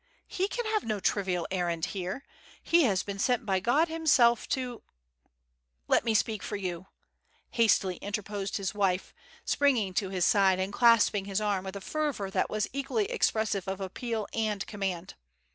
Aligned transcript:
"He 0.25 0.47
can 0.47 0.65
have 0.65 0.83
no 0.83 0.99
trivial 0.99 1.47
errand 1.51 1.85
here; 1.93 2.23
he 2.63 2.85
has 2.85 3.03
been 3.03 3.19
sent 3.19 3.45
by 3.45 3.59
God 3.59 3.87
Himself 3.87 4.49
to" 4.49 4.81
"Let 5.87 6.03
me 6.03 6.15
speak 6.15 6.41
for 6.41 6.55
you," 6.55 6.87
hastily 7.51 7.97
interposed 7.97 8.57
his 8.57 8.73
wife, 8.73 9.13
springing 9.45 9.93
to 9.93 10.09
his 10.09 10.25
side 10.25 10.57
and 10.57 10.73
clasping 10.73 11.25
his 11.25 11.39
arm 11.39 11.65
with 11.65 11.75
a 11.75 11.81
fervour 11.81 12.31
that 12.31 12.49
was 12.49 12.67
equally 12.73 13.11
expressive 13.11 13.67
of 13.67 13.79
appeal 13.79 14.25
and 14.33 14.65
command. 14.65 15.13